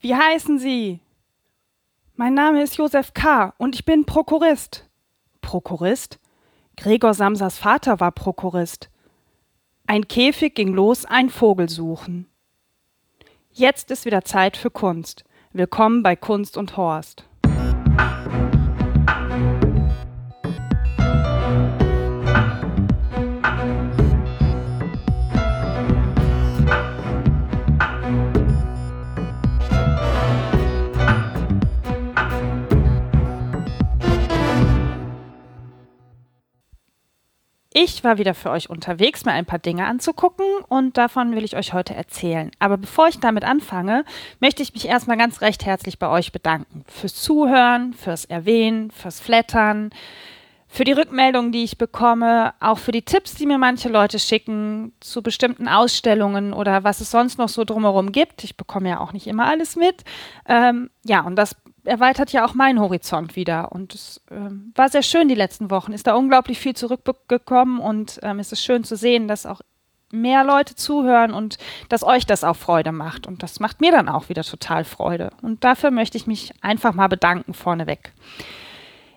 [0.00, 1.00] Wie heißen Sie?
[2.14, 3.52] Mein Name ist Josef K.
[3.58, 4.88] und ich bin Prokurist.
[5.40, 6.20] Prokurist?
[6.76, 8.90] Gregor Samsas Vater war Prokurist.
[9.88, 12.28] Ein Käfig ging los, ein Vogel suchen.
[13.50, 15.24] Jetzt ist wieder Zeit für Kunst.
[15.52, 17.27] Willkommen bei Kunst und Horst.
[37.74, 41.54] Ich war wieder für euch unterwegs, mir ein paar Dinge anzugucken und davon will ich
[41.54, 42.50] euch heute erzählen.
[42.58, 44.06] Aber bevor ich damit anfange,
[44.40, 46.84] möchte ich mich erstmal ganz recht herzlich bei euch bedanken.
[46.88, 49.90] Fürs Zuhören, fürs Erwähnen, fürs Flattern,
[50.66, 54.92] für die Rückmeldungen, die ich bekomme, auch für die Tipps, die mir manche Leute schicken
[55.00, 58.44] zu bestimmten Ausstellungen oder was es sonst noch so drumherum gibt.
[58.44, 60.04] Ich bekomme ja auch nicht immer alles mit.
[60.46, 61.54] Ähm, ja, und das
[61.88, 63.72] erweitert ja auch meinen Horizont wieder.
[63.72, 65.92] Und es äh, war sehr schön die letzten Wochen.
[65.92, 69.60] Ist da unglaublich viel zurückgekommen und ähm, es ist schön zu sehen, dass auch
[70.10, 71.58] mehr Leute zuhören und
[71.88, 73.26] dass euch das auch Freude macht.
[73.26, 75.30] Und das macht mir dann auch wieder total Freude.
[75.42, 78.12] Und dafür möchte ich mich einfach mal bedanken vorneweg.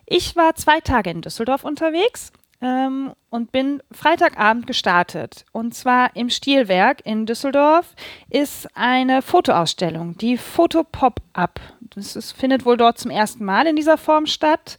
[0.06, 5.46] Ich war zwei Tage in Düsseldorf unterwegs ähm, und bin Freitagabend gestartet.
[5.52, 7.96] Und zwar im Stilwerk in Düsseldorf
[8.30, 11.60] ist eine Fotoausstellung, die Foto Pop-Up.
[11.96, 14.78] Das ist, findet wohl dort zum ersten Mal in dieser Form statt.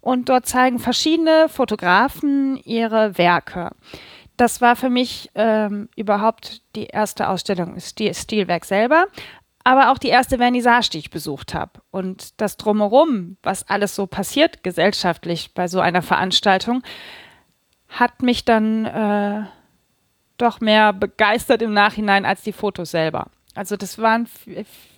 [0.00, 3.72] Und dort zeigen verschiedene Fotografen ihre Werke.
[4.36, 9.06] Das war für mich ähm, überhaupt die erste Ausstellung, Stil, Stilwerk selber,
[9.66, 11.80] aber auch die erste Vernissage, die ich besucht habe.
[11.90, 16.84] Und das Drumherum, was alles so passiert gesellschaftlich bei so einer Veranstaltung,
[17.88, 19.42] hat mich dann äh,
[20.38, 23.26] doch mehr begeistert im Nachhinein als die Fotos selber.
[23.56, 24.28] Also das waren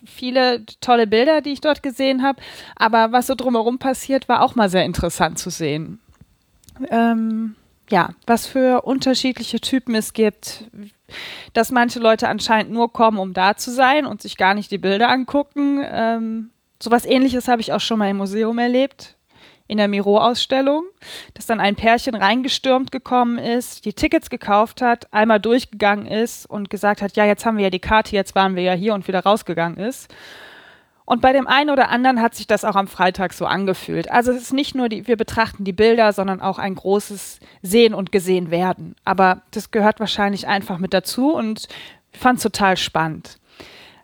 [0.05, 2.39] viele tolle Bilder, die ich dort gesehen habe,
[2.75, 5.99] aber was so drumherum passiert, war auch mal sehr interessant zu sehen.
[6.91, 7.55] Ähm,
[7.89, 10.65] ja, was für unterschiedliche Typen es gibt,
[11.53, 14.77] dass manche Leute anscheinend nur kommen, um da zu sein und sich gar nicht die
[14.77, 15.83] Bilder angucken.
[15.83, 16.49] Ähm,
[16.81, 19.15] sowas ähnliches habe ich auch schon mal im Museum erlebt,
[19.67, 20.83] in der Miro-Ausstellung,
[21.35, 26.71] dass dann ein Pärchen reingestürmt gekommen ist, die Tickets gekauft hat, einmal durchgegangen ist und
[26.71, 29.07] gesagt hat, ja, jetzt haben wir ja die Karte, jetzt waren wir ja hier und
[29.07, 30.13] wieder rausgegangen ist.
[31.09, 34.11] Und bei dem einen oder anderen hat sich das auch am Freitag so angefühlt.
[34.11, 37.95] Also es ist nicht nur die, wir betrachten die Bilder, sondern auch ein großes Sehen
[37.95, 38.95] und Gesehen werden.
[39.05, 41.67] Aber das gehört wahrscheinlich einfach mit dazu und
[42.11, 43.39] ich fand es total spannend.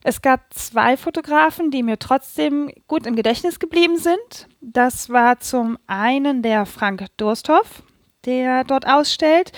[0.04, 4.48] Es gab zwei Fotografen, die mir trotzdem gut im Gedächtnis geblieben sind.
[4.60, 7.84] Das war zum einen der Frank Dursthoff,
[8.26, 9.52] der dort ausstellt.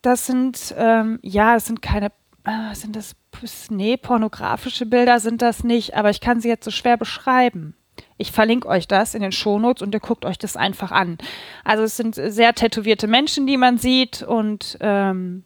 [0.00, 2.06] Das sind, ähm, ja, das sind keine,
[2.44, 3.16] äh, sind das
[3.70, 7.74] nee, pornografische Bilder sind das nicht, aber ich kann sie jetzt so schwer beschreiben.
[8.18, 11.18] Ich verlinke euch das in den Shownotes und ihr guckt euch das einfach an.
[11.64, 15.44] Also es sind sehr tätowierte Menschen, die man sieht und ähm,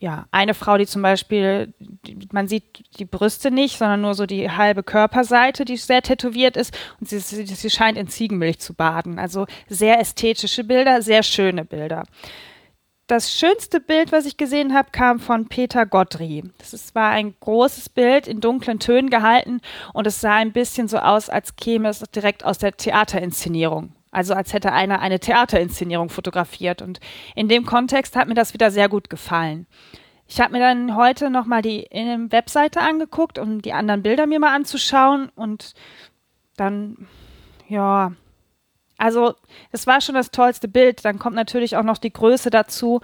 [0.00, 4.26] ja, eine Frau, die zum Beispiel, die, man sieht die Brüste nicht, sondern nur so
[4.26, 8.74] die halbe Körperseite, die sehr tätowiert ist und sie, sie, sie scheint in Ziegenmilch zu
[8.74, 9.18] baden.
[9.18, 12.04] Also sehr ästhetische Bilder, sehr schöne Bilder
[13.08, 16.44] das schönste Bild, was ich gesehen habe, kam von Peter Godry.
[16.58, 19.60] Das ist, war ein großes Bild in dunklen Tönen gehalten
[19.94, 23.94] und es sah ein bisschen so aus, als käme es direkt aus der Theaterinszenierung.
[24.10, 26.82] Also als hätte einer eine Theaterinszenierung fotografiert.
[26.82, 27.00] Und
[27.34, 29.66] in dem Kontext hat mir das wieder sehr gut gefallen.
[30.26, 31.86] Ich habe mir dann heute nochmal die
[32.28, 35.30] Webseite angeguckt, um die anderen Bilder mir mal anzuschauen.
[35.34, 35.72] Und
[36.56, 37.08] dann,
[37.68, 38.12] ja,
[38.98, 39.34] also,
[39.70, 41.04] es war schon das tollste Bild.
[41.04, 43.00] Dann kommt natürlich auch noch die Größe dazu.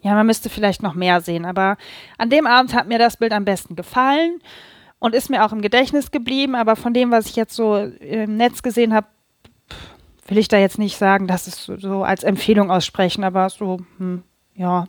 [0.00, 1.76] Ja, man müsste vielleicht noch mehr sehen, aber
[2.18, 4.40] an dem Abend hat mir das Bild am besten gefallen
[4.98, 6.54] und ist mir auch im Gedächtnis geblieben.
[6.54, 9.08] Aber von dem, was ich jetzt so im Netz gesehen habe,
[10.26, 14.22] will ich da jetzt nicht sagen, dass es so als Empfehlung aussprechen, aber so, hm,
[14.54, 14.86] ja,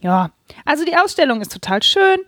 [0.00, 0.30] ja,
[0.64, 2.18] also die Ausstellung ist total schön.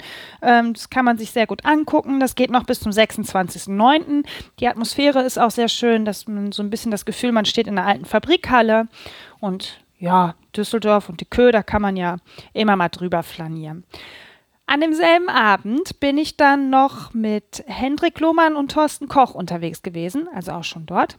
[0.43, 2.19] Ähm, das kann man sich sehr gut angucken.
[2.19, 4.25] Das geht noch bis zum 26.09.
[4.59, 7.69] Die Atmosphäre ist auch sehr schön, dass man so ein bisschen das Gefühl, man steht
[7.69, 8.89] in einer alten Fabrikhalle.
[9.39, 12.17] Und ja, Düsseldorf und die Kö, da kann man ja
[12.53, 13.85] immer mal drüber flanieren.
[14.67, 20.29] An demselben Abend bin ich dann noch mit Hendrik Lohmann und Thorsten Koch unterwegs gewesen,
[20.35, 21.17] also auch schon dort.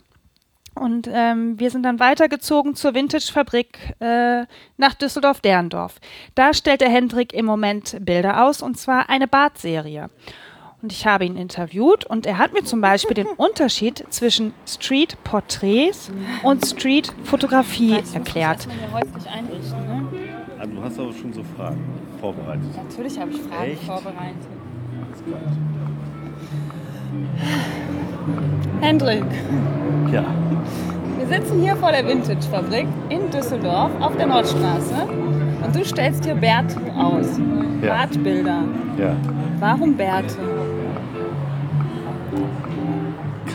[0.74, 4.46] Und ähm, wir sind dann weitergezogen zur Vintage-Fabrik äh,
[4.78, 6.00] nach Düsseldorf-Derndorf.
[6.34, 10.10] Da stellt der Hendrik im Moment Bilder aus, und zwar eine Bartserie.
[10.82, 16.12] Und ich habe ihn interviewt und er hat mir zum Beispiel den Unterschied zwischen Street-Porträts
[16.42, 18.68] und Street-Fotografie erklärt.
[18.68, 18.74] Ne?
[20.58, 21.84] Also du hast aber schon so Fragen.
[22.20, 22.64] vorbereitet?
[22.76, 23.84] Natürlich habe ich Fragen Echt?
[23.84, 24.48] vorbereitet.
[28.80, 29.24] Hendrik,
[30.12, 30.24] Ja.
[31.18, 35.08] wir sitzen hier vor der Vintage-Fabrik in Düsseldorf auf der Nordstraße
[35.66, 37.40] und du stellst hier Bärte aus.
[37.82, 37.96] Ja.
[37.96, 38.64] Bartbilder.
[38.98, 39.16] Ja.
[39.60, 40.36] Warum Bärte?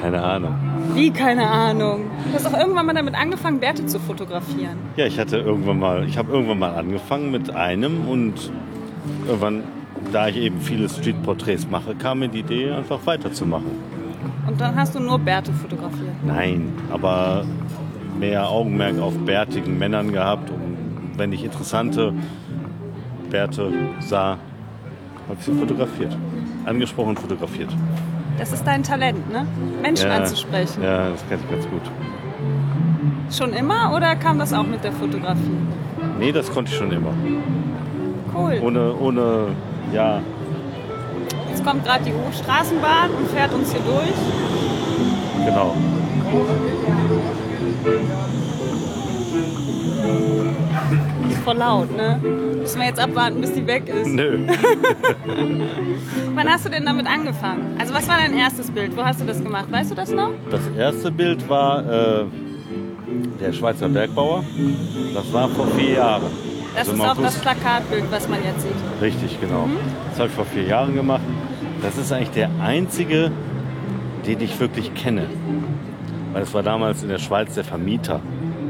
[0.01, 0.55] Keine Ahnung.
[0.95, 2.03] Wie, keine Ahnung.
[2.29, 4.77] Du hast doch irgendwann mal damit angefangen, Bärte zu fotografieren.
[4.97, 8.35] Ja, ich hatte irgendwann mal, ich habe irgendwann mal angefangen mit einem und
[9.27, 9.63] irgendwann,
[10.13, 13.71] da ich eben viele Streetporträts mache, kam mir die Idee, einfach weiterzumachen.
[14.47, 16.15] Und dann hast du nur Bärte fotografiert.
[16.25, 17.45] Nein, aber
[18.19, 20.51] mehr Augenmerk auf bärtigen Männern gehabt.
[20.51, 22.15] Und wenn ich interessante
[23.31, 24.39] Bärte sah,
[25.29, 26.17] habe ich sie fotografiert.
[26.65, 27.71] Angesprochen fotografiert.
[28.39, 29.47] Das ist dein Talent, ne?
[29.83, 30.83] Menschen Ja, anzusprechen.
[30.83, 31.83] Ja, das kann ich ganz gut.
[33.31, 35.57] Schon immer oder kam das auch mit der Fotografie?
[36.19, 37.13] Nee, das konnte ich schon immer.
[38.35, 38.61] Cool.
[38.63, 39.49] Ohne, ohne,
[39.97, 40.21] ja,
[41.49, 45.47] Jetzt kommt gerade die Straßenbahn und fährt uns hier durch.
[45.47, 45.75] genau.
[51.31, 52.21] Ist voll laut, ne?
[52.61, 54.07] Müssen wir jetzt abwarten, bis die weg ist.
[54.07, 54.39] Nö.
[56.35, 57.77] Wann hast du denn damit angefangen?
[57.79, 58.95] Also was war dein erstes Bild?
[58.97, 59.67] Wo hast du das gemacht?
[59.71, 60.31] Weißt du das noch?
[60.51, 62.25] Das erste Bild war äh,
[63.41, 64.45] der Schweizer Bergbauer.
[65.15, 66.56] Das war vor vier Jahren.
[66.77, 67.39] Das Also ist auch das.
[67.39, 68.73] Plakatbild, was man jetzt sieht.
[69.01, 69.69] Richtig, genau.
[70.11, 71.23] Das habe ich vor vier Jahren gemacht.
[71.83, 73.31] Das ist eigentlich der einzige,
[74.27, 75.27] den ich wirklich kenne.
[76.33, 78.21] Weil es war damals in der Schweiz der Vermieter.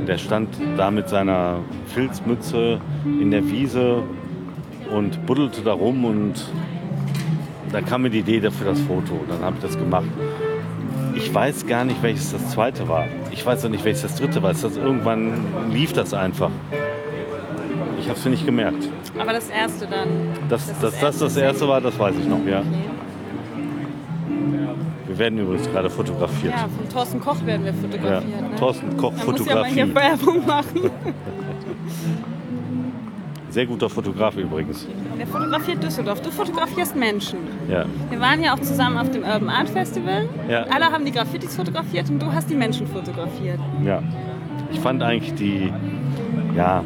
[0.06, 1.58] Der stand da mit seiner
[1.93, 4.05] Filzmütze in der Wiese
[4.94, 6.35] und buddelte da rum und
[7.73, 9.20] da kam mir die Idee dafür das Foto.
[9.29, 10.06] Dann habe ich das gemacht.
[11.17, 13.06] Ich weiß gar nicht, welches das zweite war.
[13.32, 14.52] Ich weiß auch nicht, welches das dritte war.
[14.52, 15.32] Das irgendwann
[15.73, 16.50] lief das einfach.
[18.06, 18.88] Ich habe es mir nicht gemerkt.
[19.19, 20.06] Aber das erste dann.
[20.49, 22.61] Dass Das das, ist das, das erste war, das weiß ich noch, ja.
[22.61, 22.67] Okay.
[25.08, 26.55] Wir werden übrigens gerade fotografiert.
[26.55, 28.43] Ja, von Thorsten Koch werden wir Ja, fotografiert.
[28.43, 28.56] Ne?
[28.56, 29.75] Thorsten Koch Man muss ja mal Fotografie.
[29.75, 30.81] hier Werbung machen.
[33.50, 34.87] Sehr guter Fotograf übrigens.
[35.19, 36.20] Der fotografiert Düsseldorf.
[36.23, 37.38] Du fotografierst Menschen.
[37.69, 37.87] Ja.
[38.11, 40.29] Wir waren ja auch zusammen auf dem Urban Art Festival.
[40.49, 40.62] Ja.
[40.64, 43.59] Alle haben die Graffitis fotografiert und du hast die Menschen fotografiert.
[43.85, 44.00] ja.
[44.73, 45.73] Ich fand eigentlich die,
[46.56, 46.82] ja,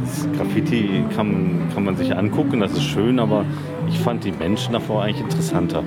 [0.00, 3.44] das Graffiti kann, kann man sich angucken, das ist schön, aber
[3.88, 5.82] ich fand die Menschen davor eigentlich interessanter.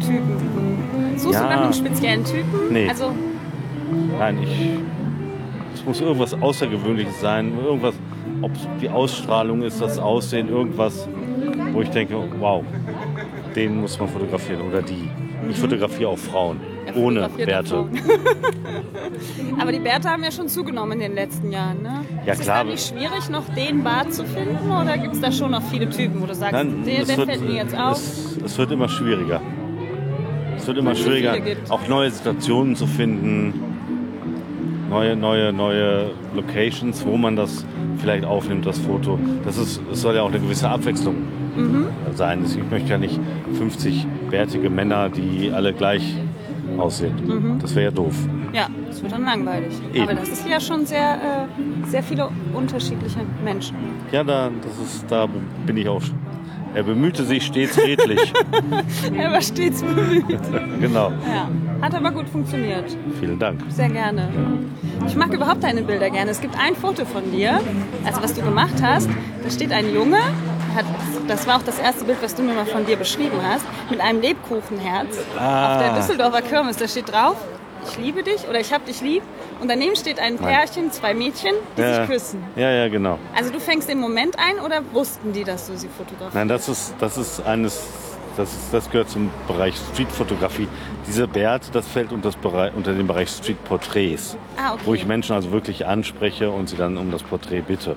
[0.00, 1.16] Die Typen.
[1.16, 1.42] Suchst Ja.
[1.48, 2.44] du nach einem speziellen Typen?
[2.72, 2.88] Nee.
[2.88, 3.12] Also,
[4.18, 4.70] Nein, ich,
[5.74, 7.94] es muss irgendwas Außergewöhnliches sein, irgendwas,
[8.42, 11.08] ob es die Ausstrahlung ist, das Aussehen, irgendwas,
[11.72, 12.64] wo ich denke, wow,
[13.54, 15.08] den muss man fotografieren oder die.
[15.50, 17.86] Ich fotografiere auch Frauen, er ohne Bärte.
[19.60, 22.04] Aber die Bärte haben ja schon zugenommen in den letzten Jahren, ne?
[22.26, 22.56] Ja, ist klar.
[22.56, 24.70] es dann nicht schwierig, noch den Bart zu finden?
[24.70, 27.16] Oder gibt es da schon noch viele Typen, wo du sagst, Nein, der, es der
[27.18, 27.96] wird, fällt mir jetzt auf?
[27.96, 29.40] Es, es wird immer schwieriger.
[30.56, 31.36] Es wird immer Weil es schwieriger,
[31.68, 33.54] auch neue Situationen zu finden,
[34.88, 37.64] neue, neue, neue Locations, wo man das
[38.04, 39.18] vielleicht aufnimmt, das Foto.
[39.46, 41.14] Das ist, es soll ja auch eine gewisse Abwechslung
[41.56, 41.86] Mhm.
[42.14, 42.44] sein.
[42.44, 43.18] Ich möchte ja nicht
[43.56, 46.16] 50 bärtige Männer, die alle gleich
[46.76, 47.58] aussehen.
[47.62, 48.14] Das wäre ja doof.
[48.52, 49.72] Ja, das wird dann langweilig.
[49.94, 50.02] Eben.
[50.02, 53.76] Aber das ist ja schon sehr, äh, sehr viele unterschiedliche Menschen.
[54.12, 55.26] Ja, da, das ist, da
[55.64, 56.02] bin ich auch.
[56.74, 58.32] Er bemühte sich stets redlich.
[59.16, 60.24] Er war stets bemüht.
[60.80, 61.12] genau.
[61.28, 61.48] Ja,
[61.80, 62.96] hat aber gut funktioniert.
[63.20, 63.60] Vielen Dank.
[63.68, 64.28] Sehr gerne.
[65.06, 66.30] Ich mag überhaupt deine Bilder gerne.
[66.30, 67.60] Es gibt ein Foto von dir,
[68.04, 69.08] also was du gemacht hast.
[69.42, 70.18] Da steht ein Junge,
[70.74, 70.84] hat,
[71.28, 74.00] das war auch das erste Bild, was du mir mal von dir beschrieben hast, mit
[74.00, 75.74] einem Lebkuchenherz Ah.
[75.76, 76.76] auf der Düsseldorfer Kirmes.
[76.78, 77.36] Da steht drauf,
[77.86, 79.22] ich liebe dich oder ich hab dich lieb.
[79.60, 82.42] Und daneben steht ein Pärchen, zwei Mädchen, die Ja, sich küssen.
[82.56, 83.18] ja, ja, genau.
[83.36, 86.34] Also du fängst den Moment ein oder wussten die, dass du sie fotografierst?
[86.34, 87.86] Nein, das ist, das ist eines,
[88.36, 90.68] das, ist, das gehört zum Bereich Streetfotografie.
[91.06, 94.82] Dieser Bert, das fällt unter, das Bereich, unter den Bereich Streetporträts, Ah, okay.
[94.84, 97.96] wo ich Menschen also wirklich anspreche und sie dann um das Porträt bitte.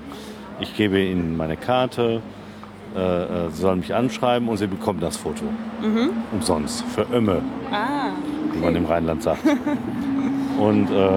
[0.59, 2.21] Ich gebe ihnen meine Karte,
[2.95, 2.99] äh,
[3.45, 5.43] äh, sie sollen mich anschreiben und sie bekommen das Foto.
[5.81, 6.09] Mhm.
[6.31, 7.41] Umsonst, für Ömme,
[7.71, 8.09] Ah,
[8.53, 9.41] wie man im Rheinland sagt.
[10.59, 11.09] Und äh,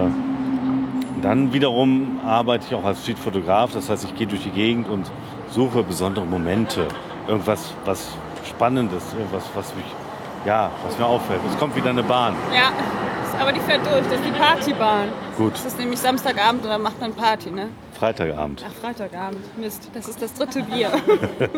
[1.22, 3.72] dann wiederum arbeite ich auch als Streetfotograf.
[3.72, 5.10] Das heißt, ich gehe durch die Gegend und
[5.50, 6.86] suche besondere Momente.
[7.26, 8.08] Irgendwas, was
[8.48, 9.84] Spannendes, irgendwas, was mich,
[10.44, 11.40] ja, was mir auffällt.
[11.50, 12.34] Es kommt wieder eine Bahn.
[12.54, 12.70] ja.
[13.40, 15.08] Aber die fährt durch, das ist die Partybahn.
[15.38, 17.68] Gut, Das ist nämlich Samstagabend und dann macht man Party, ne?
[18.00, 18.64] Freitagabend.
[18.66, 19.58] Ach, Freitagabend.
[19.58, 20.90] Mist, das ist das dritte Bier.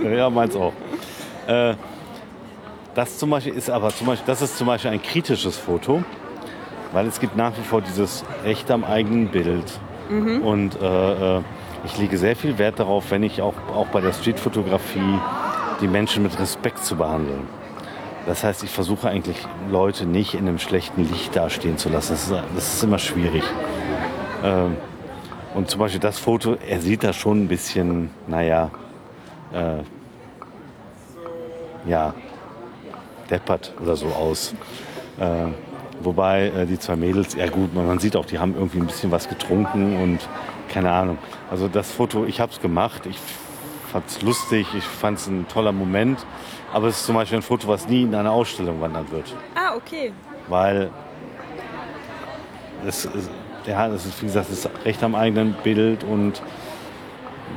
[0.17, 0.73] ja, meins auch.
[1.47, 1.75] Äh,
[2.97, 6.03] das zum Beispiel ist aber zum Beispiel, das ist zum Beispiel ein kritisches Foto,
[6.93, 9.81] weil es gibt nach wie vor dieses Recht am eigenen Bild.
[10.43, 11.41] Und äh, äh,
[11.85, 15.21] ich lege sehr viel Wert darauf, wenn ich auch, auch bei der Streetfotografie
[15.81, 17.47] die Menschen mit Respekt zu behandeln.
[18.27, 19.39] Das heißt, ich versuche eigentlich
[19.71, 22.13] Leute nicht in einem schlechten Licht dastehen zu lassen.
[22.13, 23.45] Das ist, das ist immer schwierig.
[24.45, 24.77] Ähm,
[25.55, 28.71] und zum Beispiel das Foto, er sieht da schon ein bisschen, naja,
[29.53, 29.83] äh,
[31.89, 32.15] ja,
[33.31, 34.55] deppert oder so aus.
[35.19, 35.47] Äh,
[36.01, 39.11] wobei äh, die zwei Mädels, ja gut, man sieht auch, die haben irgendwie ein bisschen
[39.11, 40.21] was getrunken und
[40.69, 41.19] keine Ahnung.
[41.51, 43.19] Also das Foto, ich habe es gemacht, ich
[43.93, 46.25] fand es lustig, ich fand es ein toller Moment,
[46.73, 49.35] aber es ist zum Beispiel ein Foto, was nie in eine Ausstellung wandern wird.
[49.55, 50.13] Ah, okay.
[50.49, 50.91] Weil
[52.87, 53.09] es,
[53.67, 56.43] ja, das ist, wie gesagt, das ist recht am eigenen Bild und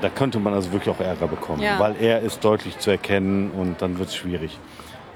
[0.01, 1.79] da könnte man also wirklich auch Ärger bekommen, Ja.
[1.79, 4.57] weil er ist deutlich zu erkennen und dann wird es schwierig.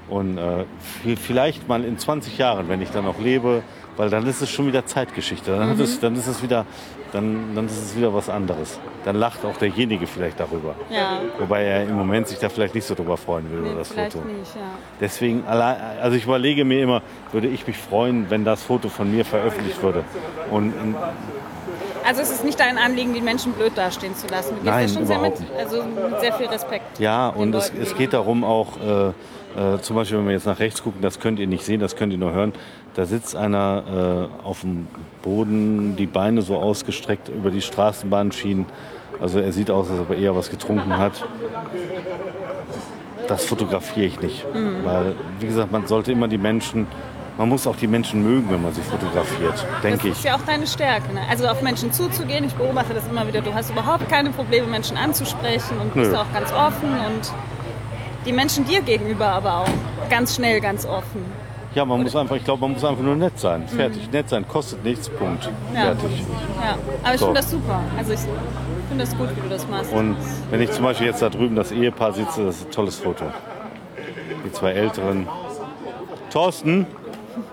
[0.08, 0.64] Und äh,
[1.04, 3.62] vi- vielleicht mal in 20 Jahren, wenn ich dann noch lebe,
[3.96, 5.54] weil dann ist es schon wieder Zeitgeschichte.
[5.56, 5.80] Dann, Mhm.
[5.80, 6.64] es, dann, ist, es wieder,
[7.12, 8.78] dann, dann ist es wieder was anderes.
[9.04, 10.74] Dann lacht auch derjenige vielleicht darüber.
[10.90, 11.20] Ja.
[11.38, 13.88] Wobei er im Moment sich da vielleicht nicht so drüber freuen will Nee, über das
[13.88, 14.18] Foto.
[14.26, 14.60] nicht, ja.
[15.00, 17.02] Deswegen, also ich überlege mir immer,
[17.32, 20.04] würde ich mich freuen, wenn das Foto von mir veröffentlicht würde.
[20.50, 20.94] Und in,
[22.04, 24.54] Also es ist nicht dein Anliegen, die Menschen blöd dastehen zu lassen.
[24.56, 26.98] Du gehst Nein, ja schon sehr mit, überhaupt also mit sehr viel Respekt.
[26.98, 29.12] ja, und es, es geht darum auch, äh,
[29.56, 31.96] äh, zum Beispiel, wenn wir jetzt nach rechts gucken, das könnt ihr nicht sehen, das
[31.96, 32.52] könnt ihr nur hören.
[32.94, 34.86] Da sitzt einer äh, auf dem
[35.22, 38.66] Boden, die Beine so ausgestreckt über die Straßenbahnschienen.
[39.20, 41.12] Also er sieht aus, als ob er eher was getrunken hat.
[43.28, 44.54] Das fotografiere ich nicht.
[44.54, 44.84] Mhm.
[44.84, 46.86] Weil, wie gesagt, man sollte immer die Menschen,
[47.38, 50.24] man muss auch die Menschen mögen, wenn man sie fotografiert, denke Das ist ich.
[50.24, 51.12] ja auch deine Stärke.
[51.14, 51.20] Ne?
[51.30, 52.44] Also auf Menschen zuzugehen.
[52.44, 53.40] Ich beobachte das immer wieder.
[53.40, 56.18] Du hast überhaupt keine Probleme, Menschen anzusprechen und bist Nö.
[56.18, 57.32] auch ganz offen und
[58.26, 59.68] die Menschen dir gegenüber aber auch
[60.10, 61.24] ganz schnell, ganz offen.
[61.74, 63.66] Ja, man muss einfach, ich glaube, man muss einfach nur nett sein.
[63.68, 65.46] Fertig, nett sein, kostet nichts, Punkt.
[65.70, 65.76] Mhm.
[65.76, 65.82] Ja.
[65.82, 66.24] Fertig.
[66.60, 66.74] Ja,
[67.04, 67.26] aber ich So.
[67.26, 67.80] finde das super.
[67.96, 68.20] Also ich
[68.88, 69.92] finde das gut, wie du das machst.
[69.92, 70.16] Und
[70.50, 73.24] wenn ich zum Beispiel jetzt da drüben das Ehepaar sitze, das ist ein tolles Foto.
[74.44, 75.28] Die zwei Älteren.
[76.32, 76.86] Thorsten,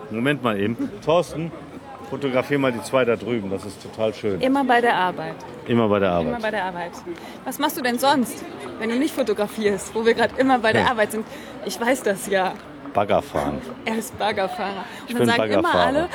[0.09, 0.89] Moment mal eben.
[1.05, 1.51] Thorsten,
[2.09, 4.39] fotografier mal die zwei da drüben, das ist total schön.
[4.41, 5.35] Immer bei der Arbeit.
[5.67, 6.41] Immer bei der Immer Arbeit.
[6.41, 6.91] bei der Arbeit.
[7.45, 8.43] Was machst du denn sonst,
[8.79, 10.91] wenn du nicht fotografierst, wo wir gerade immer bei der Ja.
[10.91, 11.25] Arbeit sind?
[11.65, 12.53] Ich weiß das ja.
[12.93, 13.61] Bagger fahren.
[13.85, 14.85] Er ist Baggerfahrer.
[15.07, 16.09] Und dann bin sagen immer alle,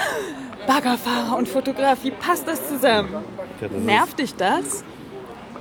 [0.66, 3.10] Baggerfahrer und Fotografie, passt das zusammen?
[3.60, 4.84] Ja, das Nervt dich das?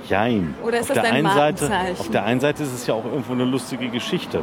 [0.08, 0.54] Jein.
[0.64, 1.70] Oder ist auf das der dein einen Seite?
[1.98, 4.42] Auf der einen Seite ist es ja auch irgendwo eine lustige Geschichte.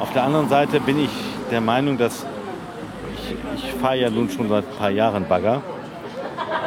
[0.00, 1.10] Auf der anderen Seite bin ich
[1.50, 2.24] der Meinung, dass
[3.14, 5.62] ich, ich fahre ja nun schon seit ein paar Jahren Bagger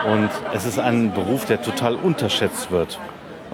[0.06, 3.00] und es ist ein Beruf, der total unterschätzt wird.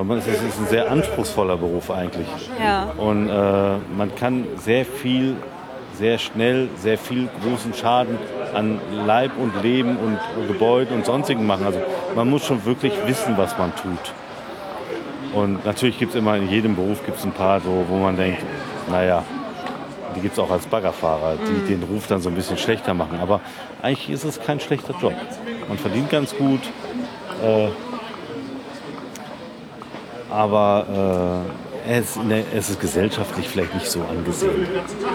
[0.04, 2.28] Man- Es ist es ist ein sehr anspruchsvoller Beruf eigentlich.
[2.60, 2.92] Ja.
[2.98, 3.34] Und äh,
[3.98, 5.36] man kann sehr viel,
[5.96, 8.18] sehr schnell, sehr viel großen Schaden
[8.54, 10.18] an Leib und Leben und
[10.48, 11.66] Gebäuden und sonstigen machen.
[11.66, 11.80] Also
[12.16, 14.14] man muss schon wirklich wissen, was man tut.
[15.34, 18.44] Und natürlich gibt es immer in jedem Beruf gibt's ein paar, so, wo man denkt,
[18.90, 19.24] naja,
[20.16, 23.18] die gibt es auch als Baggerfahrer, die den Ruf dann so ein bisschen schlechter machen.
[23.22, 23.40] Aber
[23.82, 25.14] eigentlich ist es kein schlechter Job.
[25.70, 26.60] Man verdient ganz gut.
[27.44, 27.68] Äh,
[30.32, 31.46] aber
[31.88, 34.68] äh, es, ne, es ist gesellschaftlich vielleicht nicht so angesehen.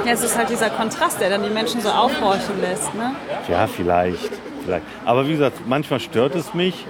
[0.05, 2.95] Ja, es ist halt dieser Kontrast, der dann die Menschen so aufhorchen lässt.
[2.95, 3.15] Ne?
[3.49, 4.31] Ja, vielleicht,
[4.65, 4.85] vielleicht.
[5.05, 6.87] Aber wie gesagt, manchmal stört es mich,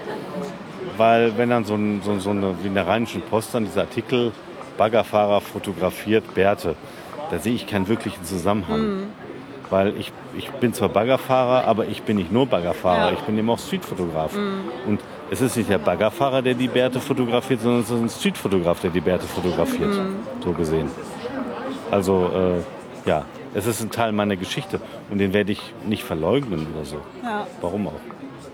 [0.97, 3.83] weil wenn dann so, ein, so, so eine, wie in der Rheinischen Post dann dieser
[3.83, 4.33] Artikel,
[4.79, 6.75] Baggerfahrer fotografiert Bärte,
[7.31, 9.05] da sehe ich keinen wirklichen Zusammenhang.
[9.69, 13.13] Weil ich, ich bin zwar Baggerfahrer, aber ich bin nicht nur Baggerfahrer, Ja.
[13.13, 14.33] ich bin eben auch Streetfotograf.
[14.87, 18.81] Und es ist nicht der Baggerfahrer, der die Bärte fotografiert, sondern es ist ein Streetfotograf,
[18.81, 19.95] der die Bärte fotografiert.
[20.43, 20.91] So gesehen.
[21.91, 24.81] Also, äh, ja, es ist ein Teil meiner Geschichte
[25.11, 26.97] und den werde ich nicht verleugnen oder so.
[27.23, 27.47] Ja.
[27.61, 27.93] Warum auch?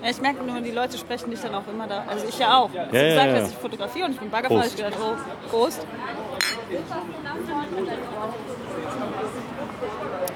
[0.02, 2.04] Ja, ich merke nur, die Leute sprechen dich dann auch immer da.
[2.08, 2.70] Also ich ja auch.
[2.70, 3.42] Als Ja, du ja, gesagt ja.
[3.42, 5.86] hast, ich fotografiere und ich bin Baggerfahrer, ich gedacht, oh, Prost.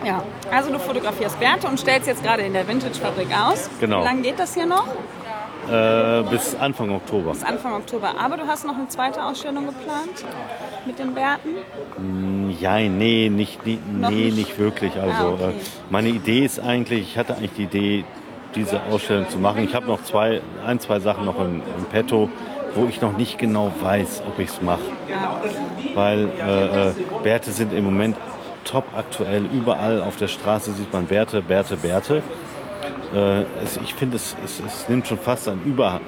[0.05, 3.69] Ja, also du fotografierst Bärte und stellst jetzt gerade in der Vintage-Fabrik aus.
[3.81, 4.01] Genau.
[4.01, 4.87] Wie lange geht das hier noch?
[5.71, 7.33] Äh, bis Anfang Oktober.
[7.33, 8.15] Bis Anfang Oktober.
[8.19, 10.25] Aber du hast noch eine zweite Ausstellung geplant
[10.87, 11.49] mit den Bärten.
[12.61, 14.37] Ja, nee, nicht, Noch nee, nicht?
[14.37, 14.93] nicht wirklich.
[14.97, 15.51] Also Ah, okay.
[15.51, 15.53] äh,
[15.91, 18.05] meine Idee ist eigentlich, ich hatte eigentlich die Idee,
[18.55, 19.65] diese Ausstellung zu machen.
[19.65, 22.31] Ich habe noch zwei, ein, zwei Sachen noch im, im Petto,
[22.75, 24.81] wo ich noch nicht genau weiß, ob ich es mache.
[25.11, 25.41] Ja.
[25.95, 26.93] Weil äh, äh,
[27.23, 28.17] Bärte sind im Moment
[28.65, 29.45] top aktuell.
[29.53, 32.23] Überall auf der Straße sieht man Bärte, Bärte, Bärte.
[33.15, 36.01] Äh, es, ich finde, es, es, es nimmt schon fast ein Über...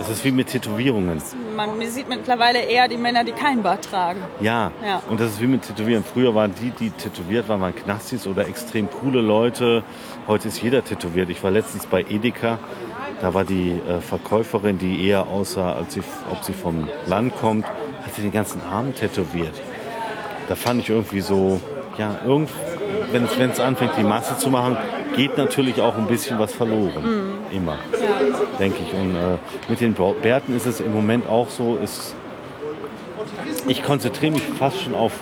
[0.00, 1.22] Es ist wie mit Tätowierungen.
[1.54, 4.20] Man sieht mittlerweile eher die Männer, die keinen Bart tragen.
[4.40, 4.72] Ja.
[4.84, 5.00] Ja.
[5.08, 6.02] und das ist wie mit Tätowieren.
[6.02, 9.84] Früher waren die, die tätowiert waren, waren Knastis oder extrem coole Leute.
[10.26, 11.30] Heute ist jeder tätowiert.
[11.30, 12.58] Ich war letztens bei Edeka.
[13.20, 16.02] Da war die äh, Verkäuferin, die eher aussah, als sie,
[16.32, 19.54] ob sie vom Land kommt, hat sie den ganzen Arm tätowiert.
[20.48, 21.60] Da fand ich irgendwie so,
[21.96, 22.50] ja, irgend,
[23.12, 24.76] wenn es anfängt, die Masse zu machen,
[25.14, 27.02] geht natürlich auch ein bisschen was verloren.
[27.50, 27.56] Mhm.
[27.56, 28.58] Immer, ja.
[28.58, 28.94] denke ich.
[28.94, 29.38] Und äh,
[29.68, 32.14] mit den Bärten ist es im Moment auch so, ist,
[33.66, 35.12] ich konzentriere mich fast schon auf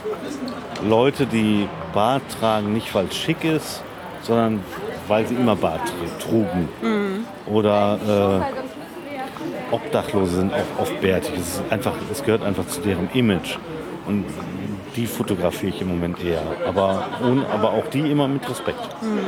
[0.87, 3.82] Leute, die Bart tragen, nicht weil es schick ist,
[4.23, 4.61] sondern
[5.09, 6.68] weil sie immer Bart trugen.
[6.80, 7.25] Mhm.
[7.52, 8.42] Oder
[9.70, 11.32] äh, Obdachlose sind auch oft bärtig.
[11.38, 13.56] Es, einfach, es gehört einfach zu deren Image.
[14.06, 14.25] Und
[14.97, 16.42] die fotografiere ich im Moment eher.
[16.66, 18.80] Aber, un, aber auch die immer mit Respekt.
[19.02, 19.18] Mhm.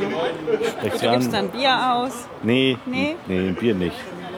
[0.83, 2.27] Ich also, du gibst dann Bier aus?
[2.41, 3.95] Nee, nee, nee, Bier nicht.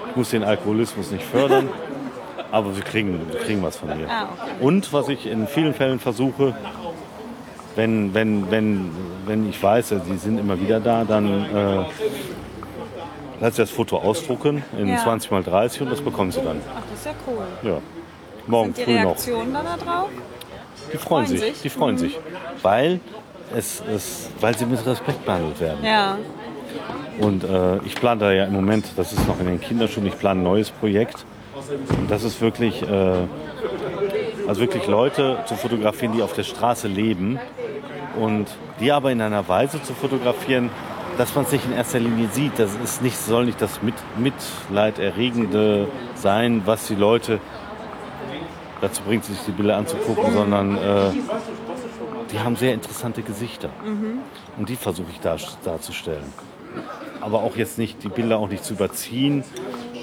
[0.09, 1.69] Ich muss den Alkoholismus nicht fördern.
[2.51, 4.09] aber wir kriegen, wir kriegen was von mir.
[4.09, 4.51] Ah, okay.
[4.61, 6.55] Und was ich in vielen Fällen versuche,
[7.75, 8.91] wenn, wenn, wenn,
[9.25, 11.75] wenn ich weiß, die sind immer wieder da, dann äh,
[13.39, 14.97] lasse ich das Foto ausdrucken in ja.
[14.97, 16.61] 20 mal 30 und das bekommen sie dann.
[16.73, 17.45] Ach, das ist ja cool.
[17.63, 17.77] Ja.
[18.47, 19.63] Morgen sind die früh Reaktionen noch.
[19.63, 20.09] dann da drauf?
[20.93, 21.99] Die freuen, freuen sich, sich, die freuen mhm.
[21.99, 22.19] sich,
[22.61, 22.99] weil
[23.55, 25.83] es, es, weil sie mit Respekt behandelt werden.
[25.83, 26.17] Ja.
[27.19, 30.17] Und äh, ich plane da ja im Moment, das ist noch in den Kinderschuhen, ich
[30.17, 31.25] plane ein neues Projekt.
[31.97, 33.13] Und das ist wirklich, äh,
[34.47, 37.39] also wirklich Leute zu fotografieren, die auf der Straße leben
[38.19, 38.47] und
[38.79, 40.69] die aber in einer Weise zu fotografieren,
[41.17, 42.59] dass man es nicht in erster Linie sieht.
[42.59, 47.39] Das ist nicht, soll nicht das Mit Mitleiderregende sein, was die Leute
[48.87, 51.11] dazu bringt, sich die Bilder anzugucken, sondern äh,
[52.31, 53.69] die haben sehr interessante Gesichter.
[53.83, 54.19] Mhm.
[54.57, 56.33] Und die versuche ich dar darzustellen.
[57.21, 59.43] Aber auch jetzt nicht, die Bilder auch nicht zu überziehen,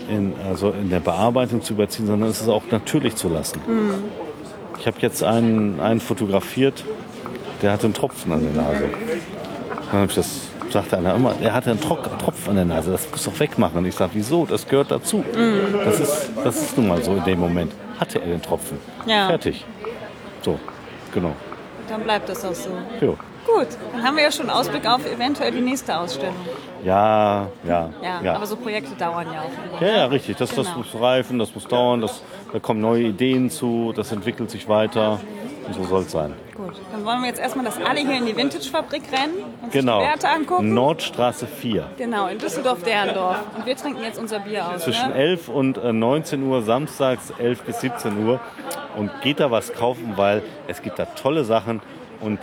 [0.08, 3.60] in, also in der Bearbeitung zu überziehen, sondern es ist auch natürlich zu lassen.
[3.66, 3.94] Mhm.
[4.78, 6.84] Ich habe jetzt einen, einen fotografiert,
[7.60, 8.88] der hatte einen Tropfen an der Nase.
[9.90, 13.08] Dann habe ich das sagte einer immer, er hatte einen Tropfen an der Nase, das
[13.10, 13.84] muss doch wegmachen.
[13.84, 14.46] ich sage, wieso?
[14.46, 15.18] Das gehört dazu.
[15.18, 15.74] Mhm.
[15.84, 17.72] Das, ist, das ist nun mal so in dem Moment.
[18.02, 18.78] Hatte er den Tropfen.
[19.06, 19.28] Ja.
[19.28, 19.64] Fertig.
[20.42, 20.58] So,
[21.14, 21.36] genau.
[21.88, 22.70] Dann bleibt das auch so.
[23.00, 23.16] Jo.
[23.46, 26.34] Gut, dann haben wir ja schon Ausblick auf eventuell die nächste Ausstellung.
[26.84, 27.90] Ja, ja.
[28.02, 28.34] Ja, ja.
[28.34, 29.80] aber so Projekte dauern ja auch.
[29.80, 30.36] Ja, ja, richtig.
[30.36, 30.64] Das, genau.
[30.64, 34.68] das muss reifen, das muss dauern, das, da kommen neue Ideen zu, das entwickelt sich
[34.68, 35.20] weiter.
[35.66, 36.34] Und so soll es sein.
[36.54, 40.00] Gut, dann wollen wir jetzt erstmal, dass alle hier in die Vintage-Fabrik rennen und genau.
[40.00, 40.74] sich die Werte angucken.
[40.74, 41.90] Nordstraße 4.
[41.96, 43.38] Genau, in Düsseldorf-Derendorf.
[43.56, 44.82] Und wir trinken jetzt unser Bier aus.
[44.82, 45.14] Zwischen ne?
[45.14, 48.40] 11 und 19 äh, Uhr, samstags 11 bis 17 Uhr.
[48.96, 51.80] Und geht da was kaufen, weil es gibt da tolle Sachen
[52.20, 52.38] und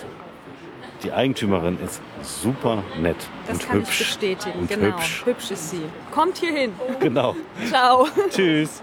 [1.03, 3.15] die Eigentümerin ist super nett
[3.47, 4.01] das und kann hübsch.
[4.01, 4.97] Ich bestätigen, und genau.
[4.97, 5.25] Hübsch.
[5.25, 5.84] hübsch ist sie.
[6.12, 6.73] Kommt hier hin.
[6.99, 7.36] Genau.
[7.69, 8.08] Ciao.
[8.29, 8.82] Tschüss.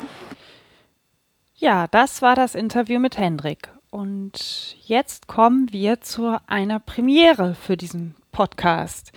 [1.56, 3.68] Ja, das war das Interview mit Hendrik.
[3.90, 9.12] Und jetzt kommen wir zu einer Premiere für diesen Podcast.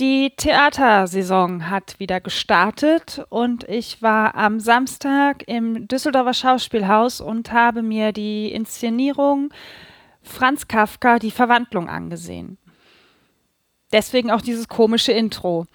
[0.00, 7.82] Die Theatersaison hat wieder gestartet und ich war am Samstag im Düsseldorfer Schauspielhaus und habe
[7.82, 9.52] mir die Inszenierung
[10.22, 12.56] Franz Kafka Die Verwandlung angesehen.
[13.92, 15.66] Deswegen auch dieses komische Intro.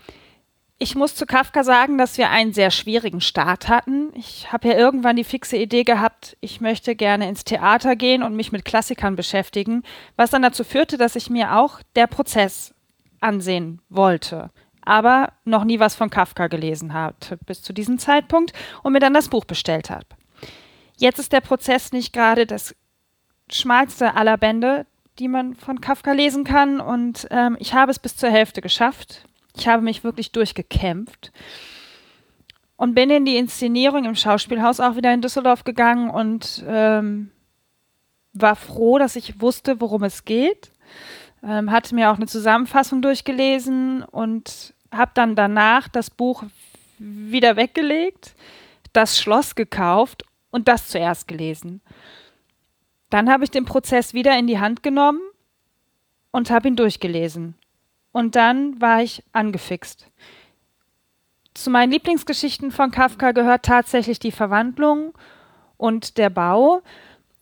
[0.78, 4.12] Ich muss zu Kafka sagen, dass wir einen sehr schwierigen Start hatten.
[4.14, 8.36] Ich habe ja irgendwann die fixe Idee gehabt, ich möchte gerne ins Theater gehen und
[8.36, 9.84] mich mit Klassikern beschäftigen,
[10.18, 12.74] was dann dazu führte, dass ich mir auch der Prozess
[13.22, 18.52] ansehen wollte, aber noch nie was von Kafka gelesen hatte bis zu diesem Zeitpunkt
[18.84, 20.08] und mir dann das Buch bestellt habe.
[20.98, 22.76] Jetzt ist der Prozess nicht gerade das
[23.50, 24.86] schmalste aller Bände,
[25.20, 29.26] die man von Kafka lesen kann und ähm, ich habe es bis zur Hälfte geschafft
[29.56, 31.32] ich habe mich wirklich durchgekämpft
[32.78, 37.32] und bin in die Inszenierung im Schauspielhaus auch wieder in Düsseldorf gegangen und ähm,
[38.34, 40.72] war froh, dass ich wusste, worum es geht.
[41.42, 46.44] Ähm, hatte mir auch eine Zusammenfassung durchgelesen und habe dann danach das Buch
[46.98, 48.36] wieder weggelegt,
[48.94, 51.82] das Schloss gekauft und das zuerst gelesen.
[53.10, 55.22] Dann habe ich den Prozess wieder in die Hand genommen
[56.32, 57.56] und habe ihn durchgelesen.
[58.16, 60.08] Und dann war ich angefixt.
[61.54, 65.12] Zu meinen Lieblingsgeschichten von Kafka gehört tatsächlich die Verwandlung
[65.76, 66.82] und der Bau.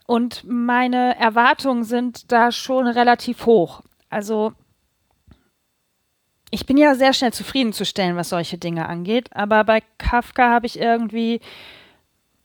[0.07, 3.83] Und meine Erwartungen sind da schon relativ hoch.
[4.09, 4.53] Also
[6.49, 9.29] ich bin ja sehr schnell zufriedenzustellen, was solche Dinge angeht.
[9.36, 11.39] Aber bei Kafka habe ich irgendwie,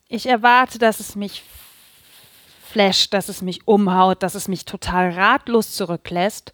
[0.07, 1.45] ich erwarte, dass es mich
[2.63, 6.53] flasht, dass es mich umhaut, dass es mich total ratlos zurücklässt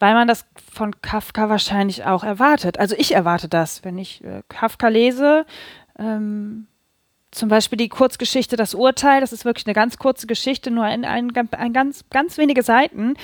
[0.00, 2.80] weil man das von Kafka wahrscheinlich auch erwartet.
[2.80, 5.46] Also ich erwarte das, wenn ich äh, Kafka lese.
[5.98, 6.66] Ähm,
[7.30, 11.04] zum Beispiel die Kurzgeschichte Das Urteil, das ist wirklich eine ganz kurze Geschichte, nur ein,
[11.04, 13.14] ein, ein ganz, ganz wenige Seiten.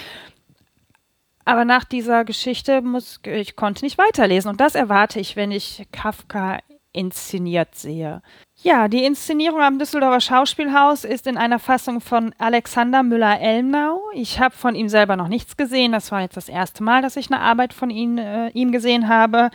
[1.44, 5.86] Aber nach dieser Geschichte muss ich konnte nicht weiterlesen und das erwarte ich, wenn ich
[5.92, 6.58] Kafka
[6.92, 8.22] inszeniert sehe.
[8.62, 14.01] Ja, die Inszenierung am Düsseldorfer Schauspielhaus ist in einer Fassung von Alexander Müller-Elmnau.
[14.14, 15.92] Ich habe von ihm selber noch nichts gesehen.
[15.92, 19.09] Das war jetzt das erste Mal, dass ich eine Arbeit von ihm, äh, ihm gesehen
[19.09, 19.51] habe.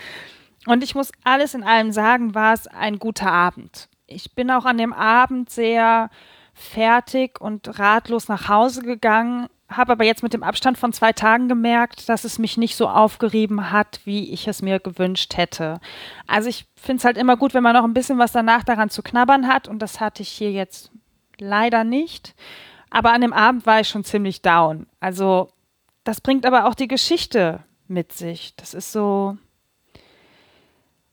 [0.67, 3.89] Und ich muss alles in allem sagen, war es ein guter Abend.
[4.05, 6.11] Ich bin auch an dem Abend sehr
[6.53, 11.47] fertig und ratlos nach Hause gegangen, habe aber jetzt mit dem Abstand von zwei Tagen
[11.47, 15.79] gemerkt, dass es mich nicht so aufgerieben hat, wie ich es mir gewünscht hätte.
[16.27, 18.89] Also ich finde es halt immer gut, wenn man noch ein bisschen was danach daran
[18.89, 20.91] zu knabbern hat und das hatte ich hier jetzt
[21.37, 22.35] leider nicht.
[22.89, 24.87] Aber an dem Abend war ich schon ziemlich down.
[24.99, 25.49] Also
[26.03, 28.55] das bringt aber auch die Geschichte mit sich.
[28.55, 29.37] Das ist so.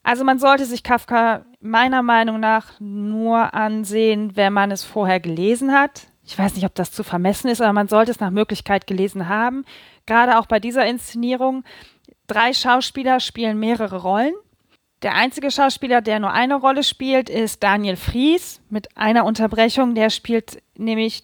[0.03, 5.73] Also man sollte sich Kafka meiner Meinung nach nur ansehen, wenn man es vorher gelesen
[5.73, 8.85] hat ich weiß nicht, ob das zu vermessen ist, aber man sollte es nach Möglichkeit
[8.85, 9.65] gelesen haben.
[10.05, 11.63] Gerade auch bei dieser Inszenierung.
[12.27, 14.35] Drei Schauspieler spielen mehrere Rollen.
[15.01, 19.95] Der einzige Schauspieler, der nur eine Rolle spielt, ist Daniel Fries mit einer Unterbrechung.
[19.95, 21.23] Der spielt nämlich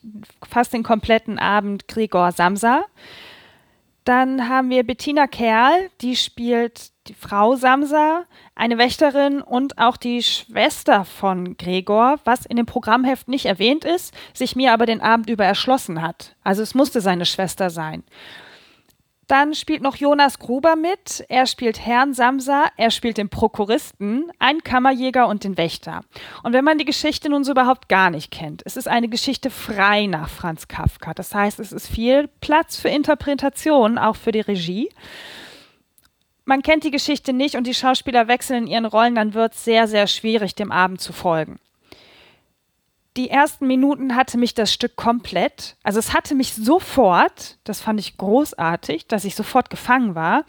[0.49, 2.83] fast den kompletten Abend Gregor Samsa.
[4.05, 10.21] Dann haben wir Bettina Kerl, die spielt die Frau Samsa, eine Wächterin und auch die
[10.21, 15.27] Schwester von Gregor, was in dem Programmheft nicht erwähnt ist, sich mir aber den Abend
[15.27, 16.35] über erschlossen hat.
[16.43, 18.03] Also es musste seine Schwester sein.
[19.27, 21.25] Dann spielt noch Jonas Gruber mit.
[21.29, 26.01] Er spielt Herrn Samsa, er spielt den Prokuristen, einen Kammerjäger und den Wächter.
[26.43, 29.49] Und wenn man die Geschichte nun so überhaupt gar nicht kennt, es ist eine Geschichte
[29.49, 31.13] frei nach Franz Kafka.
[31.13, 34.89] Das heißt, es ist viel Platz für Interpretation, auch für die Regie
[36.45, 39.65] man kennt die Geschichte nicht und die Schauspieler wechseln in ihren Rollen, dann wird es
[39.65, 41.59] sehr, sehr schwierig, dem Abend zu folgen.
[43.17, 47.99] Die ersten Minuten hatte mich das Stück komplett, also es hatte mich sofort, das fand
[47.99, 50.43] ich großartig, dass ich sofort gefangen war.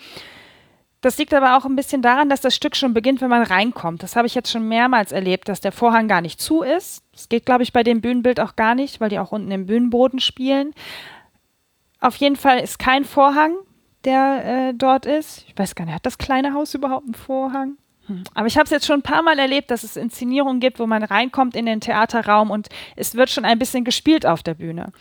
[1.00, 4.02] Das liegt aber auch ein bisschen daran, dass das Stück schon beginnt, wenn man reinkommt.
[4.02, 7.04] Das habe ich jetzt schon mehrmals erlebt, dass der Vorhang gar nicht zu ist.
[7.12, 9.66] Das geht, glaube ich, bei dem Bühnenbild auch gar nicht, weil die auch unten im
[9.66, 10.72] Bühnenboden spielen.
[12.00, 13.54] Auf jeden Fall ist kein Vorhang
[14.06, 15.44] der äh, dort ist.
[15.48, 17.76] Ich weiß gar nicht, hat das kleine Haus überhaupt einen Vorhang?
[18.34, 20.86] Aber ich habe es jetzt schon ein paar Mal erlebt, dass es Inszenierungen gibt, wo
[20.86, 24.92] man reinkommt in den Theaterraum und es wird schon ein bisschen gespielt auf der Bühne.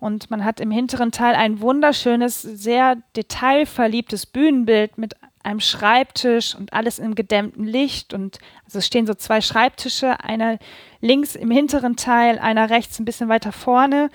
[0.00, 6.72] Und man hat im hinteren Teil ein wunderschönes, sehr detailverliebtes Bühnenbild mit einem Schreibtisch und
[6.72, 8.14] alles im gedämmten Licht.
[8.14, 10.58] Und also es stehen so zwei Schreibtische, einer
[11.00, 14.10] links im hinteren Teil, einer rechts ein bisschen weiter vorne,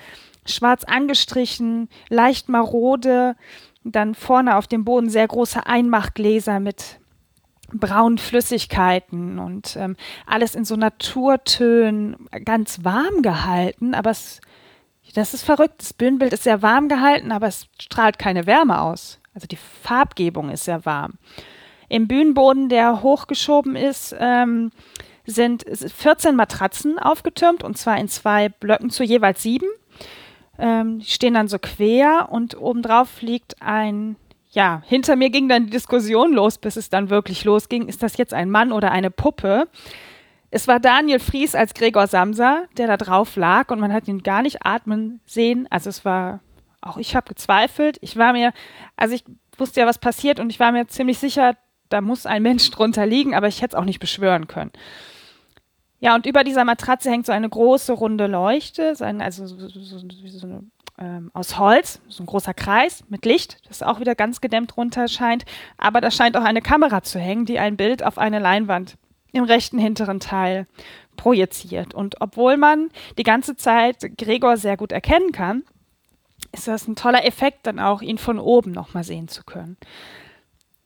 [0.46, 3.36] schwarz angestrichen, leicht marode,
[3.82, 6.98] dann vorne auf dem Boden sehr große Einmachgläser mit
[7.78, 14.40] braunen Flüssigkeiten und ähm, alles in so Naturtönen ganz warm gehalten, aber es,
[15.14, 15.74] das ist verrückt.
[15.78, 19.20] Das Bühnenbild ist sehr warm gehalten, aber es strahlt keine Wärme aus.
[19.34, 21.14] Also die Farbgebung ist sehr warm.
[21.88, 24.70] Im Bühnenboden, der hochgeschoben ist, ähm,
[25.26, 29.66] sind 14 Matratzen aufgetürmt und zwar in zwei Blöcken zu jeweils sieben.
[30.58, 34.16] Ähm, die stehen dann so quer und obendrauf liegt ein,
[34.54, 37.88] ja, hinter mir ging dann die Diskussion los, bis es dann wirklich losging.
[37.88, 39.68] Ist das jetzt ein Mann oder eine Puppe?
[40.50, 44.22] Es war Daniel Fries als Gregor Samsa, der da drauf lag und man hat ihn
[44.22, 45.66] gar nicht atmen sehen.
[45.70, 46.38] Also es war,
[46.80, 47.98] auch ich habe gezweifelt.
[48.00, 48.52] Ich war mir,
[48.96, 49.24] also ich
[49.58, 51.56] wusste ja, was passiert und ich war mir ziemlich sicher,
[51.88, 54.70] da muss ein Mensch drunter liegen, aber ich hätte es auch nicht beschwören können.
[55.98, 60.46] Ja, und über dieser Matratze hängt so eine große runde Leuchte, also so, so, so
[60.46, 60.64] eine,
[60.98, 65.08] ähm, aus Holz, so ein großer Kreis mit Licht, das auch wieder ganz gedämmt runter
[65.08, 65.44] scheint.
[65.78, 68.96] Aber da scheint auch eine Kamera zu hängen, die ein Bild auf eine Leinwand
[69.32, 70.66] im rechten hinteren Teil
[71.16, 71.94] projiziert.
[71.94, 75.64] Und obwohl man die ganze Zeit Gregor sehr gut erkennen kann,
[76.52, 79.76] ist das ein toller Effekt, dann auch ihn von oben nochmal sehen zu können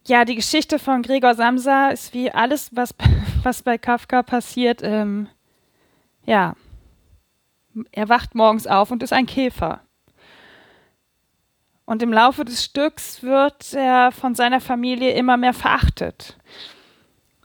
[0.08, 2.94] ja, die Geschichte von Gregor Samsa ist wie alles, was,
[3.42, 4.80] was bei Kafka passiert.
[4.82, 5.28] Ähm,
[6.24, 6.54] ja,
[7.92, 9.80] er wacht morgens auf und ist ein Käfer.
[11.88, 16.36] Und im Laufe des Stücks wird er von seiner Familie immer mehr verachtet.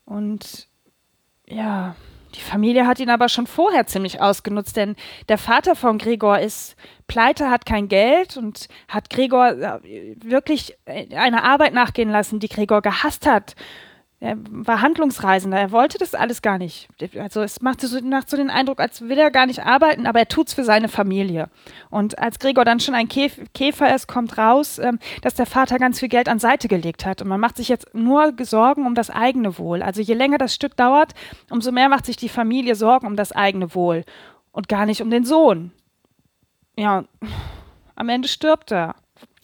[0.03, 0.67] Und
[1.47, 1.95] ja,
[2.35, 4.97] die Familie hat ihn aber schon vorher ziemlich ausgenutzt, denn
[5.29, 6.75] der Vater von Gregor ist
[7.07, 12.49] pleite, hat kein Geld und hat Gregor äh, wirklich äh, eine Arbeit nachgehen lassen, die
[12.49, 13.55] Gregor gehasst hat.
[14.23, 16.87] Er war Handlungsreisender, er wollte das alles gar nicht.
[17.19, 20.19] Also es machte so, macht so den Eindruck, als will er gar nicht arbeiten, aber
[20.19, 21.49] er tut es für seine Familie.
[21.89, 25.99] Und als Gregor dann schon ein Käfer ist, kommt raus, ähm, dass der Vater ganz
[25.99, 27.21] viel Geld an Seite gelegt hat.
[27.21, 29.83] Und man macht sich jetzt nur Sorgen um das eigene Wohl.
[29.83, 31.11] Also je länger das Stück dauert,
[31.49, 34.05] umso mehr macht sich die Familie Sorgen um das eigene Wohl
[34.53, 35.73] und gar nicht um den Sohn.
[36.77, 37.03] Ja,
[37.95, 38.95] am Ende stirbt er.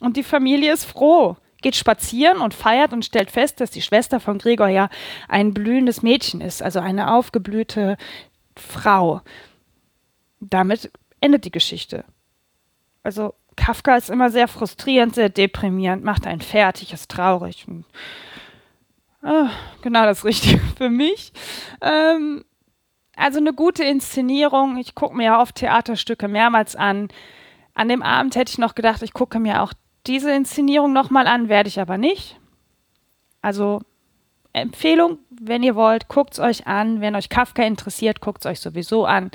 [0.02, 1.36] Und die Familie ist froh.
[1.62, 4.89] Geht spazieren und feiert und stellt fest, dass die Schwester von Gregor ja
[5.28, 7.98] ein blühendes Mädchen ist, also eine aufgeblühte
[8.56, 9.22] Frau.
[10.39, 10.91] Damit
[11.22, 12.06] endet die Geschichte.
[13.04, 17.67] Also Kafka ist immer sehr frustrierend, sehr deprimierend, macht einen fertig, ist traurig.
[17.67, 17.86] Und,
[19.24, 19.48] oh,
[19.82, 21.34] genau das Richtige für mich.
[21.82, 22.45] Ähm,
[23.15, 24.78] also eine gute Inszenierung.
[24.78, 27.10] Ich gucke mir ja oft Theaterstücke mehrmals an.
[27.74, 29.74] An dem Abend hätte ich noch gedacht, ich gucke mir auch
[30.08, 32.40] diese Inszenierung nochmal an, werde ich aber nicht.
[33.42, 33.82] Also
[34.54, 37.02] Empfehlung, wenn ihr wollt, guckt es euch an.
[37.02, 39.32] Wenn euch Kafka interessiert, guckt es euch sowieso an.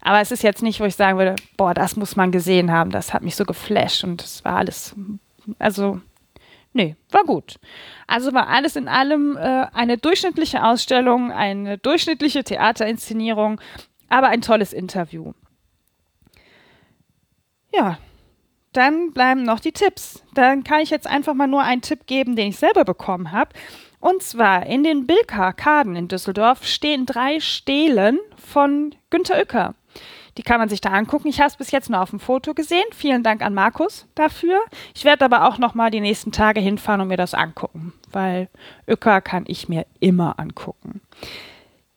[0.00, 2.90] Aber es ist jetzt nicht, wo ich sagen würde, boah, das muss man gesehen haben.
[2.90, 4.94] Das hat mich so geflasht und es war alles,
[5.58, 6.00] also
[6.74, 7.58] Nee, war gut.
[8.06, 13.60] Also war alles in allem äh, eine durchschnittliche Ausstellung, eine durchschnittliche Theaterinszenierung,
[14.08, 15.32] aber ein tolles Interview.
[17.74, 17.98] Ja,
[18.72, 20.22] dann bleiben noch die Tipps.
[20.34, 23.50] Dann kann ich jetzt einfach mal nur einen Tipp geben, den ich selber bekommen habe.
[24.00, 29.74] Und zwar in den Bilka-Arkaden in Düsseldorf stehen drei Stelen von Günter Uecker.
[30.38, 31.28] Die kann man sich da angucken.
[31.28, 32.84] Ich habe es bis jetzt nur auf dem Foto gesehen.
[32.92, 34.60] Vielen Dank an Markus dafür.
[34.94, 38.48] Ich werde aber auch noch mal die nächsten Tage hinfahren und mir das angucken, weil
[38.88, 41.02] Öcker kann ich mir immer angucken.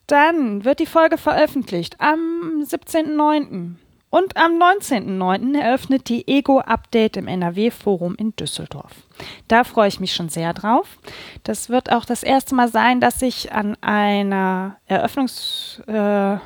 [0.07, 3.75] Dann wird die Folge veröffentlicht am 17.09.
[4.15, 5.59] Und am 19.09.
[5.59, 8.93] eröffnet die Ego Update im NRW-Forum in Düsseldorf.
[9.49, 10.87] Da freue ich mich schon sehr drauf.
[11.43, 16.39] Das wird auch das erste Mal sein, dass ich an einer Eröffnungs- äh,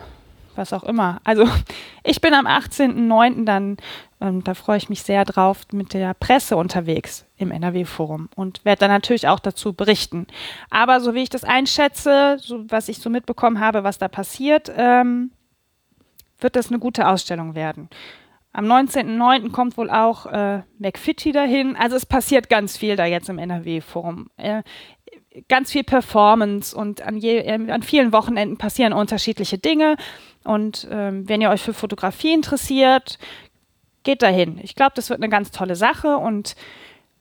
[0.55, 1.21] was auch immer.
[1.23, 1.47] Also
[2.03, 3.45] ich bin am 18.09.
[3.45, 3.77] dann,
[4.19, 8.79] ähm, da freue ich mich sehr drauf, mit der Presse unterwegs im NRW-Forum und werde
[8.79, 10.25] dann natürlich auch dazu berichten.
[10.71, 14.71] Aber so wie ich das einschätze, so, was ich so mitbekommen habe, was da passiert,
[14.75, 15.29] ähm,
[16.39, 17.89] wird das eine gute Ausstellung werden.
[18.52, 19.52] Am 19.09.
[19.52, 21.75] kommt wohl auch äh, McFitty dahin.
[21.75, 24.30] Also es passiert ganz viel da jetzt im NRW-Forum.
[24.38, 24.63] Äh,
[25.47, 29.97] ganz viel Performance und an, je, äh, an vielen Wochenenden passieren unterschiedliche Dinge.
[30.43, 33.19] Und ähm, wenn ihr euch für Fotografie interessiert,
[34.04, 34.60] geht dahin.
[34.63, 36.56] Ich glaube, das wird eine ganz tolle Sache und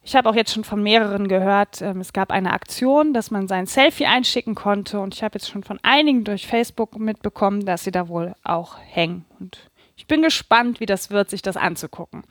[0.09, 3.47] ich habe auch jetzt schon von mehreren gehört, ähm, es gab eine Aktion, dass man
[3.47, 7.85] sein Selfie einschicken konnte und ich habe jetzt schon von einigen durch Facebook mitbekommen, dass
[7.85, 9.27] sie da wohl auch hängen.
[9.39, 12.23] Und ich bin gespannt, wie das wird, sich das anzugucken.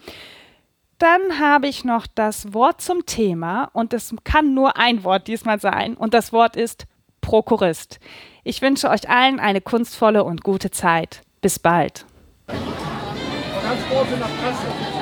[0.97, 5.59] Dann habe ich noch das Wort zum Thema und es kann nur ein Wort diesmal
[5.59, 6.87] sein und das Wort ist
[7.21, 7.99] Prokurist.
[8.43, 11.21] Ich wünsche euch allen eine kunstvolle und gute Zeit.
[11.41, 12.07] Bis bald.
[12.47, 12.55] In
[14.19, 14.96] der Presse.